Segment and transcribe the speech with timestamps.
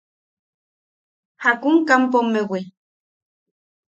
[1.43, 2.61] ¿Jakun kampomewi?